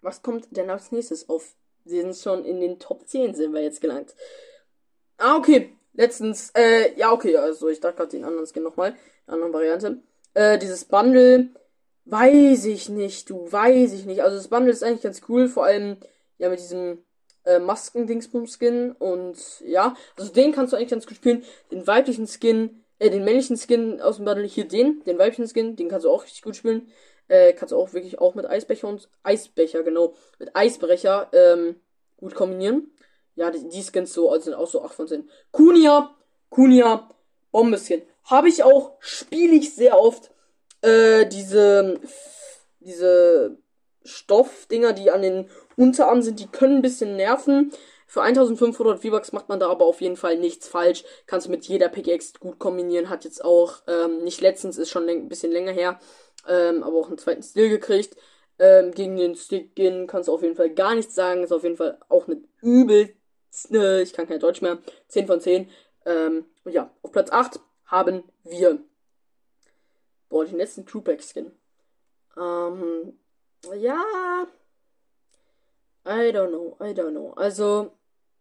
Was 0.00 0.22
kommt 0.22 0.56
denn 0.56 0.70
als 0.70 0.90
nächstes 0.90 1.28
auf? 1.28 1.54
Sie 1.84 2.00
sind 2.00 2.16
schon 2.16 2.44
in 2.44 2.60
den 2.60 2.78
Top 2.78 3.06
10 3.06 3.34
sind 3.34 3.52
wir 3.52 3.62
jetzt 3.62 3.80
gelangt. 3.80 4.14
Ah, 5.18 5.36
okay. 5.36 5.76
Letztens, 5.94 6.50
äh, 6.54 6.94
ja, 6.96 7.12
okay, 7.12 7.36
also 7.36 7.68
ich 7.68 7.80
dachte 7.80 7.96
gerade 7.96 8.10
den 8.10 8.24
anderen 8.24 8.46
Skin 8.46 8.62
nochmal, 8.62 8.94
andere 9.26 9.52
Variante. 9.52 9.98
Äh, 10.34 10.58
dieses 10.58 10.84
Bundle, 10.86 11.50
weiß 12.06 12.64
ich 12.64 12.88
nicht, 12.88 13.28
du, 13.28 13.50
weiß 13.50 13.92
ich 13.92 14.06
nicht. 14.06 14.22
Also 14.22 14.36
das 14.36 14.48
Bundle 14.48 14.72
ist 14.72 14.82
eigentlich 14.82 15.02
ganz 15.02 15.22
cool, 15.28 15.48
vor 15.48 15.64
allem, 15.64 15.98
ja, 16.38 16.48
mit 16.48 16.60
diesem 16.60 17.04
äh, 17.44 17.58
Masken-Dingsbum-Skin 17.58 18.92
und 18.92 19.36
ja, 19.66 19.94
also 20.16 20.32
den 20.32 20.52
kannst 20.52 20.72
du 20.72 20.76
eigentlich 20.76 20.90
ganz 20.90 21.06
gut 21.06 21.16
spielen. 21.16 21.44
Den 21.70 21.86
weiblichen 21.86 22.26
Skin, 22.26 22.82
äh, 22.98 23.10
den 23.10 23.24
männlichen 23.24 23.56
Skin 23.56 24.00
aus 24.00 24.16
dem 24.16 24.24
Bundle, 24.24 24.46
hier 24.46 24.66
den, 24.66 25.02
den 25.04 25.18
weiblichen 25.18 25.48
Skin, 25.48 25.76
den 25.76 25.88
kannst 25.88 26.06
du 26.06 26.10
auch 26.10 26.24
richtig 26.24 26.42
gut 26.42 26.56
spielen. 26.56 26.88
Äh, 27.28 27.52
kannst 27.52 27.72
du 27.72 27.76
auch 27.76 27.92
wirklich 27.92 28.18
auch 28.18 28.34
mit 28.34 28.46
Eisbecher 28.46 28.88
und 28.88 29.08
Eisbecher, 29.22 29.82
genau, 29.82 30.14
mit 30.38 30.54
Eisbrecher, 30.54 31.28
ähm, 31.32 31.76
gut 32.16 32.34
kombinieren. 32.34 32.91
Ja, 33.34 33.50
die, 33.50 33.68
die 33.68 33.82
Skins 33.82 34.12
so, 34.12 34.30
also 34.30 34.44
sind 34.44 34.54
auch 34.54 34.68
so 34.68 34.82
8 34.82 34.94
von 34.94 35.08
10. 35.08 35.28
Kunia, 35.50 36.14
Kunia, 36.50 37.08
Bombeskin. 37.50 38.02
Habe 38.24 38.48
ich 38.48 38.62
auch, 38.62 38.92
spiele 39.00 39.54
ich 39.54 39.74
sehr 39.74 39.98
oft. 39.98 40.30
Äh, 40.82 41.26
diese, 41.26 42.00
diese 42.80 43.58
Stoffdinger, 44.04 44.92
die 44.92 45.10
an 45.10 45.22
den 45.22 45.48
Unterarmen 45.76 46.22
sind, 46.22 46.40
die 46.40 46.46
können 46.46 46.76
ein 46.76 46.82
bisschen 46.82 47.16
nerven. 47.16 47.72
Für 48.06 48.22
1500 48.22 49.00
V-Bucks 49.00 49.32
macht 49.32 49.48
man 49.48 49.58
da 49.58 49.70
aber 49.70 49.86
auf 49.86 50.02
jeden 50.02 50.16
Fall 50.16 50.36
nichts 50.36 50.68
falsch. 50.68 51.04
Kannst 51.26 51.48
mit 51.48 51.64
jeder 51.66 51.88
Pickaxe 51.88 52.34
gut 52.38 52.58
kombinieren. 52.58 53.08
Hat 53.08 53.24
jetzt 53.24 53.42
auch, 53.42 53.76
ähm, 53.86 54.22
nicht 54.22 54.42
letztens, 54.42 54.76
ist 54.76 54.90
schon 54.90 55.08
ein 55.08 55.28
bisschen 55.30 55.50
länger 55.50 55.72
her, 55.72 55.98
ähm, 56.46 56.82
aber 56.82 56.98
auch 56.98 57.08
einen 57.08 57.16
zweiten 57.16 57.42
Stil 57.42 57.70
gekriegt. 57.70 58.16
Ähm, 58.58 58.90
gegen 58.90 59.16
den 59.16 59.34
Stick-Gin 59.34 60.06
kannst 60.06 60.28
du 60.28 60.34
auf 60.34 60.42
jeden 60.42 60.56
Fall 60.56 60.70
gar 60.70 60.94
nichts 60.94 61.14
sagen. 61.14 61.42
Ist 61.42 61.52
auf 61.52 61.62
jeden 61.62 61.76
Fall 61.76 61.98
auch 62.10 62.28
eine 62.28 62.42
übel 62.60 63.14
äh, 63.70 64.02
ich 64.02 64.12
kann 64.12 64.26
kein 64.26 64.40
Deutsch 64.40 64.62
mehr, 64.62 64.78
10 65.08 65.26
von 65.26 65.40
10. 65.40 65.68
Ähm, 66.06 66.46
und 66.64 66.72
ja, 66.72 66.90
auf 67.02 67.12
Platz 67.12 67.30
8 67.30 67.60
haben 67.86 68.24
wir, 68.44 68.78
boah, 70.28 70.44
den 70.44 70.56
letzten 70.56 70.84
Crewback-Skin. 70.84 71.52
Ähm, 72.36 73.18
ja, 73.76 74.02
I 76.04 76.32
don't 76.32 76.48
know, 76.48 76.76
I 76.80 76.92
don't 76.92 77.10
know. 77.10 77.32
Also, 77.34 77.92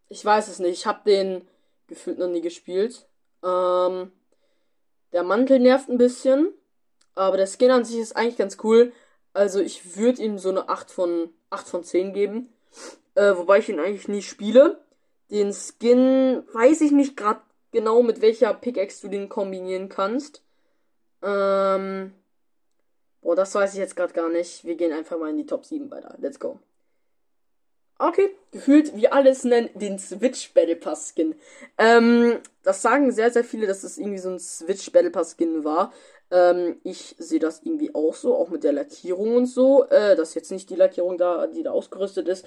ich 0.10 0.24
weiß 0.24 0.48
es 0.48 0.60
nicht, 0.60 0.72
ich 0.72 0.86
habe 0.86 1.02
den 1.06 1.48
gefühlt 1.88 2.18
noch 2.18 2.28
nie 2.28 2.42
gespielt. 2.42 3.06
Ähm, 3.44 4.12
der 5.12 5.24
Mantel 5.24 5.60
nervt 5.60 5.90
ein 5.90 5.98
bisschen, 5.98 6.54
aber 7.16 7.38
der 7.38 7.48
Skin 7.48 7.72
an 7.72 7.86
sich 7.86 7.98
ist 7.98 8.16
eigentlich 8.16 8.38
ganz 8.38 8.58
cool. 8.64 8.94
Also 9.34 9.60
ich 9.60 9.98
würde 9.98 10.22
ihm 10.22 10.38
so 10.38 10.50
eine 10.50 10.70
8 10.70 10.90
von, 10.90 11.34
8 11.50 11.68
von 11.68 11.84
10 11.84 12.14
geben. 12.14 12.54
Äh, 13.16 13.36
wobei 13.36 13.60
ich 13.60 13.70
ihn 13.70 13.80
eigentlich 13.80 14.08
nie 14.08 14.22
spiele. 14.22 14.80
Den 15.32 15.54
Skin 15.54 16.44
weiß 16.54 16.82
ich 16.82 16.92
nicht 16.92 17.18
gerade 17.18 17.42
genau, 17.72 18.04
mit 18.04 18.22
welcher 18.22 18.54
Pickaxe 18.54 19.02
du 19.02 19.10
den 19.10 19.30
kombinieren 19.30 19.90
kannst. 19.90 20.44
Ähm. 21.24 22.14
Boah, 23.22 23.36
das 23.36 23.54
weiß 23.54 23.74
ich 23.74 23.80
jetzt 23.80 23.96
gerade 23.96 24.14
gar 24.14 24.30
nicht. 24.30 24.66
Wir 24.66 24.76
gehen 24.76 24.92
einfach 24.92 25.18
mal 25.18 25.30
in 25.30 25.38
die 25.38 25.46
Top 25.46 25.64
7 25.64 25.92
weiter. 25.92 26.16
Let's 26.20 26.40
go. 26.40 26.60
Okay, 28.00 28.36
gefühlt, 28.50 28.96
wie 28.96 29.10
alles 29.10 29.44
nennen, 29.44 29.70
den 29.76 30.00
Switch 30.00 30.56
Battle 30.56 30.76
Pass 30.76 31.14
Skin. 31.14 31.36
Ähm, 31.78 32.40
das 32.64 32.82
sagen 32.82 33.12
sehr, 33.12 33.30
sehr 33.30 33.44
viele, 33.44 33.68
dass 33.68 33.84
es 33.84 34.00
irgendwie 34.00 34.18
so 34.18 34.32
ein 34.32 34.40
Switch 34.40 34.92
Battle 34.92 35.12
Pass 35.12 35.36
Skin 35.38 35.64
war. 35.64 35.94
Ähm, 36.32 36.80
ich 36.84 37.16
sehe 37.20 37.40
das 37.40 37.62
irgendwie 37.62 37.94
auch 37.94 38.16
so, 38.16 38.36
auch 38.36 38.50
mit 38.50 38.64
der 38.64 38.74
Lackierung 38.74 39.36
und 39.36 39.46
so. 39.46 39.86
Äh, 39.90 40.16
das 40.16 40.30
ist 40.30 40.36
jetzt 40.36 40.52
nicht 40.52 40.72
die 40.72 40.76
Lackierung 40.76 41.20
da, 41.20 41.46
die 41.46 41.62
da 41.62 41.72
ausgerüstet 41.72 42.28
ist. 42.28 42.44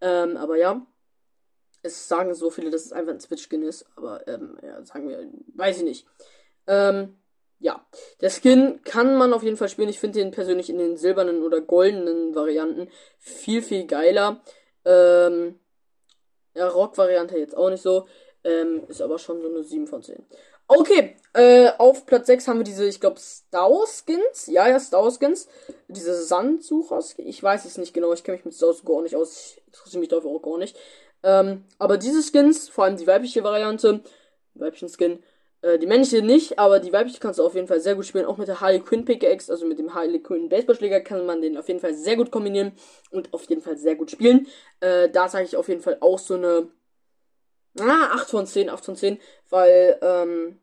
Ähm, 0.00 0.36
aber 0.36 0.56
ja, 0.56 0.84
es 1.86 2.08
sagen 2.08 2.34
so 2.34 2.50
viele, 2.50 2.70
dass 2.70 2.84
es 2.84 2.92
einfach 2.92 3.12
ein 3.12 3.20
Switch-Skin 3.20 3.62
ist, 3.62 3.86
aber 3.96 4.26
ähm, 4.28 4.58
ja, 4.62 4.84
sagen 4.84 5.08
wir, 5.08 5.26
weiß 5.54 5.78
ich 5.78 5.84
nicht. 5.84 6.06
Ähm, 6.66 7.16
ja, 7.58 7.84
der 8.20 8.30
Skin 8.30 8.80
kann 8.84 9.16
man 9.16 9.32
auf 9.32 9.42
jeden 9.42 9.56
Fall 9.56 9.68
spielen. 9.68 9.88
Ich 9.88 9.98
finde 9.98 10.18
den 10.18 10.30
persönlich 10.30 10.68
in 10.68 10.78
den 10.78 10.96
silbernen 10.96 11.42
oder 11.42 11.60
goldenen 11.60 12.34
Varianten 12.34 12.88
viel, 13.18 13.62
viel 13.62 13.86
geiler. 13.86 14.42
Ähm, 14.84 15.58
ja, 16.54 16.68
Rock-Variante 16.68 17.38
jetzt 17.38 17.56
auch 17.56 17.70
nicht 17.70 17.82
so. 17.82 18.06
Ähm, 18.44 18.84
ist 18.88 19.02
aber 19.02 19.18
schon 19.18 19.40
so 19.40 19.48
eine 19.48 19.62
7 19.62 19.86
von 19.86 20.02
10. 20.02 20.24
Okay, 20.68 21.16
äh, 21.32 21.70
auf 21.78 22.06
Platz 22.06 22.26
6 22.26 22.48
haben 22.48 22.58
wir 22.58 22.64
diese, 22.64 22.86
ich 22.86 23.00
glaube, 23.00 23.20
Star 23.20 23.70
Skins. 23.86 24.46
Ja, 24.48 24.68
ja, 24.68 24.80
Star 24.80 25.10
Skins. 25.12 25.48
Diese 25.88 26.14
Sandsucher. 26.24 27.00
Ich 27.18 27.42
weiß 27.42 27.64
es 27.64 27.78
nicht 27.78 27.94
genau. 27.94 28.12
Ich 28.12 28.24
kenne 28.24 28.36
mich 28.36 28.44
mit 28.44 28.54
Star 28.54 28.74
gar 28.84 29.02
nicht 29.02 29.14
aus. 29.14 29.36
Ich 29.36 29.62
interessiere 29.66 30.00
mich 30.00 30.08
dafür 30.08 30.30
auch 30.30 30.42
gar 30.42 30.58
nicht. 30.58 30.76
Ähm, 31.26 31.64
aber 31.80 31.98
diese 31.98 32.22
Skins, 32.22 32.68
vor 32.68 32.84
allem 32.84 32.96
die 32.96 33.06
weibliche 33.06 33.42
Variante, 33.42 34.00
weiblichen 34.54 34.88
Skin, 34.88 35.22
äh, 35.60 35.76
die 35.76 35.86
männliche 35.86 36.22
nicht, 36.22 36.58
aber 36.60 36.78
die 36.78 36.92
weibliche 36.92 37.18
kannst 37.18 37.40
du 37.40 37.44
auf 37.44 37.56
jeden 37.56 37.66
Fall 37.66 37.80
sehr 37.80 37.96
gut 37.96 38.06
spielen. 38.06 38.26
Auch 38.26 38.36
mit 38.36 38.46
der 38.46 38.60
Harley 38.60 38.78
Quinn 38.78 39.04
Pickaxe, 39.04 39.50
also 39.50 39.66
mit 39.66 39.80
dem 39.80 39.92
Harley 39.92 40.20
Quinn 40.22 40.48
Baseballschläger, 40.48 41.00
kann 41.00 41.26
man 41.26 41.42
den 41.42 41.56
auf 41.58 41.66
jeden 41.66 41.80
Fall 41.80 41.94
sehr 41.94 42.14
gut 42.14 42.30
kombinieren 42.30 42.72
und 43.10 43.34
auf 43.34 43.42
jeden 43.50 43.60
Fall 43.60 43.76
sehr 43.76 43.96
gut 43.96 44.12
spielen. 44.12 44.46
Äh, 44.78 45.10
da 45.10 45.28
sage 45.28 45.46
ich 45.46 45.56
auf 45.56 45.68
jeden 45.68 45.80
Fall 45.80 45.98
auch 46.00 46.20
so 46.20 46.34
eine 46.34 46.68
ah, 47.80 48.10
8 48.14 48.30
von 48.30 48.46
10, 48.46 48.70
8 48.70 48.84
von 48.84 48.94
10, 48.94 49.18
weil 49.50 49.98
ähm, 50.02 50.60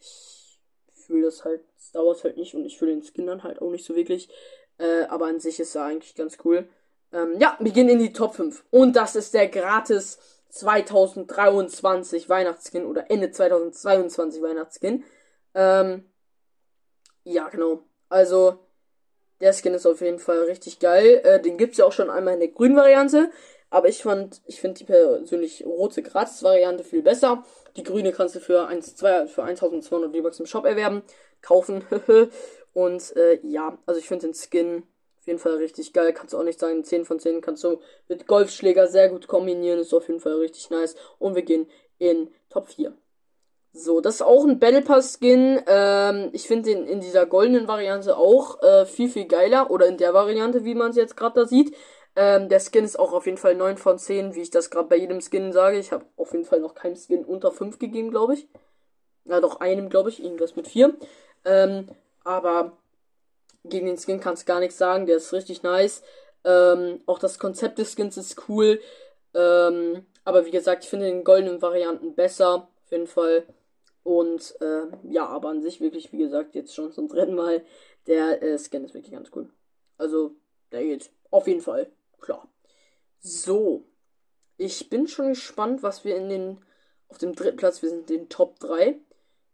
ich 0.00 0.58
fühle 0.94 1.26
das 1.26 1.44
halt, 1.44 1.60
es 1.76 1.92
dauert 1.92 2.24
halt 2.24 2.38
nicht 2.38 2.54
und 2.54 2.64
ich 2.64 2.78
fühle 2.78 2.92
den 2.92 3.02
Skin 3.02 3.26
dann 3.26 3.42
halt 3.42 3.60
auch 3.60 3.70
nicht 3.70 3.84
so 3.84 3.94
wirklich. 3.94 4.30
Äh, 4.78 5.02
aber 5.10 5.26
an 5.26 5.38
sich 5.38 5.60
ist 5.60 5.74
er 5.74 5.84
eigentlich 5.84 6.14
ganz 6.14 6.38
cool. 6.46 6.66
Ähm, 7.12 7.38
ja, 7.38 7.56
wir 7.60 7.72
gehen 7.72 7.88
in 7.88 7.98
die 7.98 8.12
Top 8.12 8.34
5. 8.34 8.64
Und 8.70 8.96
das 8.96 9.16
ist 9.16 9.34
der 9.34 9.48
gratis 9.48 10.18
2023 10.50 12.28
Weihnachtsskin 12.28 12.84
oder 12.84 13.10
Ende 13.10 13.30
2022 13.30 14.42
Weihnachtsskin. 14.42 15.04
Ähm, 15.54 16.04
ja, 17.24 17.48
genau. 17.48 17.84
Also, 18.08 18.58
der 19.40 19.52
Skin 19.52 19.74
ist 19.74 19.86
auf 19.86 20.00
jeden 20.00 20.18
Fall 20.18 20.40
richtig 20.44 20.78
geil. 20.78 21.20
Äh, 21.24 21.40
den 21.40 21.56
gibt's 21.56 21.78
ja 21.78 21.84
auch 21.84 21.92
schon 21.92 22.10
einmal 22.10 22.34
in 22.34 22.40
der 22.40 22.48
grünen 22.48 22.76
Variante. 22.76 23.30
Aber 23.70 23.88
ich 23.88 24.02
fand, 24.02 24.42
ich 24.46 24.60
finde 24.60 24.78
die 24.78 24.84
persönlich 24.84 25.64
rote 25.64 26.02
Gratis-Variante 26.02 26.82
viel 26.82 27.02
besser. 27.02 27.44
Die 27.76 27.84
grüne 27.84 28.12
kannst 28.12 28.34
du 28.34 28.40
für 28.40 28.66
1, 28.66 28.96
2, 28.96 29.28
für 29.28 29.44
1200 29.44 30.14
V-Bucks 30.14 30.40
im 30.40 30.46
Shop 30.46 30.64
erwerben, 30.64 31.02
kaufen. 31.40 31.84
Und 32.72 33.16
äh, 33.16 33.38
ja, 33.42 33.78
also 33.86 34.00
ich 34.00 34.08
finde 34.08 34.26
den 34.26 34.34
Skin 34.34 34.82
auf 35.20 35.26
jeden 35.26 35.38
Fall 35.38 35.56
richtig 35.56 35.92
geil. 35.92 36.12
Kannst 36.12 36.32
du 36.32 36.38
auch 36.38 36.44
nicht 36.44 36.58
sagen, 36.58 36.82
10 36.82 37.04
von 37.04 37.20
10 37.20 37.42
kannst 37.42 37.62
du 37.62 37.80
mit 38.08 38.26
Golfschläger 38.26 38.86
sehr 38.86 39.10
gut 39.10 39.28
kombinieren. 39.28 39.78
Ist 39.78 39.92
auf 39.92 40.08
jeden 40.08 40.20
Fall 40.20 40.34
richtig 40.34 40.70
nice. 40.70 40.96
Und 41.18 41.34
wir 41.34 41.42
gehen 41.42 41.68
in 41.98 42.30
Top 42.48 42.68
4. 42.68 42.94
So, 43.72 44.00
das 44.00 44.16
ist 44.16 44.22
auch 44.22 44.44
ein 44.44 44.58
Battle 44.58 44.82
Pass 44.82 45.18
Skin. 45.18 45.60
Ähm, 45.66 46.30
ich 46.32 46.46
finde 46.46 46.70
den 46.70 46.86
in 46.86 47.00
dieser 47.00 47.26
goldenen 47.26 47.68
Variante 47.68 48.16
auch 48.16 48.62
äh, 48.62 48.86
viel, 48.86 49.10
viel 49.10 49.26
geiler. 49.26 49.70
Oder 49.70 49.86
in 49.86 49.98
der 49.98 50.14
Variante, 50.14 50.64
wie 50.64 50.74
man 50.74 50.90
es 50.90 50.96
jetzt 50.96 51.16
gerade 51.16 51.40
da 51.40 51.46
sieht. 51.46 51.76
Ähm, 52.16 52.48
der 52.48 52.60
Skin 52.60 52.84
ist 52.84 52.98
auch 52.98 53.12
auf 53.12 53.26
jeden 53.26 53.38
Fall 53.38 53.54
9 53.54 53.76
von 53.76 53.98
10, 53.98 54.34
wie 54.34 54.40
ich 54.40 54.50
das 54.50 54.70
gerade 54.70 54.88
bei 54.88 54.96
jedem 54.96 55.20
Skin 55.20 55.52
sage. 55.52 55.78
Ich 55.78 55.92
habe 55.92 56.06
auf 56.16 56.32
jeden 56.32 56.46
Fall 56.46 56.60
noch 56.60 56.74
keinem 56.74 56.96
Skin 56.96 57.24
unter 57.26 57.52
5 57.52 57.78
gegeben, 57.78 58.10
glaube 58.10 58.34
ich. 58.34 58.48
Ja, 59.26 59.40
doch 59.40 59.60
einem, 59.60 59.90
glaube 59.90 60.08
ich, 60.08 60.24
irgendwas 60.24 60.56
mit 60.56 60.66
4. 60.66 60.94
Ähm, 61.44 61.88
aber 62.24 62.72
gegen 63.64 63.86
den 63.86 63.98
Skin 63.98 64.20
kannst 64.20 64.42
du 64.42 64.46
gar 64.46 64.60
nichts 64.60 64.78
sagen, 64.78 65.06
der 65.06 65.16
ist 65.16 65.32
richtig 65.32 65.62
nice. 65.62 66.02
Ähm, 66.44 67.00
auch 67.06 67.18
das 67.18 67.38
Konzept 67.38 67.78
des 67.78 67.94
Skins 67.94 68.16
ist 68.16 68.48
cool. 68.48 68.80
Ähm, 69.34 70.06
aber 70.24 70.46
wie 70.46 70.50
gesagt, 70.50 70.84
ich 70.84 70.90
finde 70.90 71.06
den 71.06 71.24
goldenen 71.24 71.62
Varianten 71.62 72.14
besser, 72.14 72.68
auf 72.84 72.90
jeden 72.90 73.06
Fall. 73.06 73.46
Und 74.02 74.56
äh, 74.60 74.86
ja, 75.10 75.26
aber 75.26 75.50
an 75.50 75.62
sich 75.62 75.80
wirklich, 75.80 76.12
wie 76.12 76.18
gesagt, 76.18 76.54
jetzt 76.54 76.74
schon 76.74 76.92
zum 76.92 77.08
dritten 77.08 77.34
Mal, 77.34 77.64
der 78.06 78.42
äh, 78.42 78.58
Skin 78.58 78.84
ist 78.84 78.94
wirklich 78.94 79.12
ganz 79.12 79.30
cool. 79.34 79.50
Also, 79.98 80.34
der 80.72 80.82
geht 80.82 81.10
auf 81.30 81.46
jeden 81.46 81.60
Fall 81.60 81.90
klar. 82.20 82.48
So, 83.20 83.84
ich 84.56 84.88
bin 84.88 85.06
schon 85.06 85.28
gespannt, 85.28 85.82
was 85.82 86.04
wir 86.04 86.16
in 86.16 86.28
den 86.28 86.58
auf 87.08 87.18
dem 87.18 87.34
dritten 87.34 87.56
Platz, 87.56 87.82
wir 87.82 87.88
sind 87.88 88.10
in 88.10 88.18
den 88.18 88.28
Top 88.28 88.60
3. 88.60 88.98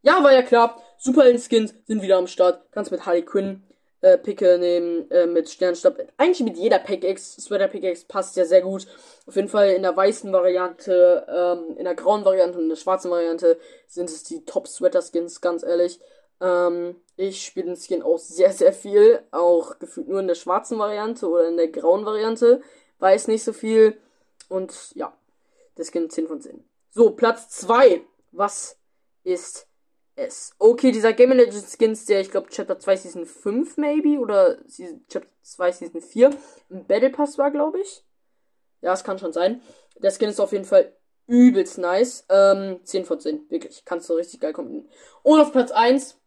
Ja, 0.03 0.23
war 0.23 0.33
ja 0.33 0.43
klar. 0.43 0.81
Superhelden-Skins 0.99 1.75
sind 1.87 2.03
wieder 2.03 2.19
am 2.19 2.27
Start. 2.27 2.71
Kannst 2.71 2.91
mit 2.91 3.07
Harley 3.07 3.25
Quinn 3.25 3.65
äh, 4.01 4.19
Picke 4.19 4.59
nehmen 4.59 5.11
äh, 5.11 5.27
mit 5.27 5.49
Sternstab. 5.49 5.99
Eigentlich 6.17 6.41
mit 6.41 6.57
jeder 6.57 6.79
Pickaxe. 6.79 7.41
Sweater 7.41 7.69
Pickaxe 7.69 8.05
passt 8.07 8.37
ja 8.37 8.45
sehr 8.45 8.63
gut. 8.63 8.87
Auf 9.27 9.37
jeden 9.37 9.49
Fall 9.49 9.71
in 9.71 9.83
der 9.83 9.97
weißen 9.97 10.33
Variante, 10.33 11.27
ähm, 11.29 11.77
in 11.77 11.85
der 11.85 11.95
grauen 11.95 12.25
Variante 12.25 12.59
und 12.59 12.65
in 12.65 12.71
der 12.71 12.77
schwarzen 12.77 13.11
Variante 13.11 13.59
sind 13.87 14.11
es 14.11 14.23
die 14.23 14.45
Top 14.45 14.69
Sweater 14.69 15.03
Skins, 15.03 15.41
ganz 15.41 15.63
ehrlich. 15.63 16.01
Ähm, 16.41 16.97
ich 17.17 17.45
spiele 17.45 17.67
den 17.67 17.77
Skin 17.77 18.03
auch 18.03 18.19
sehr, 18.19 18.53
sehr 18.53 18.73
viel. 18.73 19.23
Auch 19.31 19.79
gefühlt 19.79 20.09
nur 20.09 20.21
in 20.21 20.29
der 20.29 20.35
schwarzen 20.35 20.79
Variante 20.79 21.29
oder 21.29 21.49
in 21.49 21.57
der 21.57 21.69
grauen 21.69 22.05
Variante. 22.05 22.61
Weiß 22.99 23.29
nicht 23.29 23.45
so 23.45 23.53
viel. 23.53 23.99
Und 24.49 24.95
ja, 24.95 25.17
der 25.77 25.85
Skin 25.85 26.11
10 26.11 26.29
von 26.29 26.41
10. 26.41 26.65
So, 26.91 27.11
Platz 27.11 27.49
2. 27.51 28.03
Was 28.33 28.79
ist 29.25 29.67
S. 30.17 30.55
Okay, 30.59 30.93
dieser 30.93 31.13
Game 31.13 31.33
Legends 31.33 31.77
Skins, 31.77 32.07
der 32.07 32.21
ich 32.21 32.31
glaube 32.31 32.49
Chapter 32.49 32.79
2 32.79 32.97
Season 32.97 33.27
5 33.27 33.77
maybe 33.77 34.19
oder 34.19 34.59
Chapter 35.09 35.29
2 35.43 35.73
Season 35.73 36.01
4 36.01 36.31
im 36.71 36.87
Battle 36.87 37.11
Pass 37.11 37.39
war, 37.39 37.51
glaube 37.51 37.81
ich. 37.81 38.03
Ja, 38.81 38.93
es 38.93 39.05
kann 39.05 39.19
schon 39.19 39.33
sein. 39.33 39.61
Der 39.97 40.11
Skin 40.11 40.29
ist 40.29 40.41
auf 40.41 40.53
jeden 40.53 40.65
Fall 40.65 40.93
übelst 41.27 41.79
nice. 41.79 42.25
Ähm, 42.29 42.81
10 42.85 43.05
von 43.05 43.21
10, 43.21 43.51
wirklich. 43.51 43.85
Kannst 43.85 44.09
du 44.09 44.15
richtig 44.15 44.41
geil 44.41 44.53
kombinieren. 44.53 44.89
Und 45.23 45.41
auf 45.41 45.53
Platz 45.53 45.71
1 45.71 46.19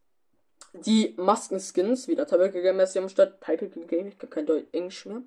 die 0.74 1.16
Maskenskins, 1.18 2.08
wieder 2.08 2.28
Tabaka 2.28 2.60
Game 2.60 2.80
am 2.80 3.10
Start. 3.10 3.42
Typical 3.42 3.86
Game, 3.86 4.08
ich 4.08 4.20
kann 4.20 4.30
kein 4.30 4.46
Deutsch 4.46 4.68
Englisch 4.72 5.06
mehr. 5.06 5.24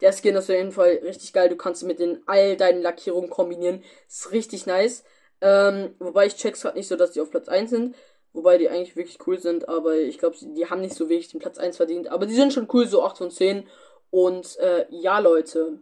Der 0.00 0.12
Skin 0.12 0.36
ist 0.36 0.50
auf 0.50 0.56
jeden 0.56 0.72
Fall 0.72 1.00
richtig 1.02 1.32
geil. 1.32 1.48
Du 1.48 1.56
kannst 1.56 1.82
mit 1.82 1.98
den 1.98 2.22
all 2.26 2.56
deinen 2.56 2.82
Lackierungen 2.82 3.30
kombinieren. 3.30 3.82
Ist 4.08 4.30
richtig 4.32 4.66
nice. 4.66 5.04
Ähm, 5.44 5.94
wobei 5.98 6.26
ich 6.26 6.36
check's 6.36 6.62
gerade 6.62 6.78
nicht 6.78 6.88
so, 6.88 6.96
dass 6.96 7.12
die 7.12 7.20
auf 7.20 7.30
Platz 7.30 7.48
1 7.48 7.68
sind. 7.68 7.94
Wobei 8.32 8.56
die 8.56 8.68
eigentlich 8.68 8.96
wirklich 8.96 9.18
cool 9.26 9.38
sind, 9.38 9.68
aber 9.68 9.94
ich 9.94 10.18
glaube, 10.18 10.36
die 10.40 10.68
haben 10.68 10.80
nicht 10.80 10.94
so 10.94 11.08
wirklich 11.08 11.28
den 11.28 11.38
Platz 11.38 11.58
1 11.58 11.76
verdient. 11.76 12.08
Aber 12.08 12.26
die 12.26 12.34
sind 12.34 12.52
schon 12.52 12.66
cool, 12.72 12.86
so 12.86 13.04
8 13.04 13.18
von 13.18 13.30
10. 13.30 13.68
Und 14.10 14.58
äh, 14.58 14.86
ja, 14.90 15.18
Leute. 15.18 15.78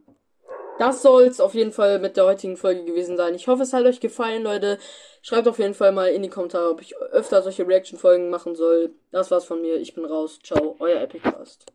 Das 0.78 1.00
soll's 1.00 1.40
auf 1.40 1.54
jeden 1.54 1.72
Fall 1.72 2.00
mit 2.00 2.16
der 2.16 2.26
heutigen 2.26 2.56
Folge 2.56 2.84
gewesen 2.84 3.16
sein. 3.16 3.34
Ich 3.34 3.46
hoffe, 3.46 3.62
es 3.62 3.72
hat 3.72 3.84
euch 3.84 4.00
gefallen, 4.00 4.42
Leute. 4.42 4.78
Schreibt 5.22 5.46
auf 5.46 5.58
jeden 5.58 5.74
Fall 5.74 5.92
mal 5.92 6.08
in 6.08 6.22
die 6.22 6.28
Kommentare, 6.28 6.70
ob 6.70 6.80
ich 6.80 6.96
öfter 6.96 7.40
solche 7.42 7.66
Reaction-Folgen 7.66 8.30
machen 8.30 8.56
soll. 8.56 8.90
Das 9.12 9.30
war's 9.30 9.44
von 9.44 9.62
mir. 9.62 9.76
Ich 9.76 9.94
bin 9.94 10.04
raus. 10.04 10.40
Ciao, 10.42 10.76
euer 10.80 11.00
Epicast. 11.00 11.72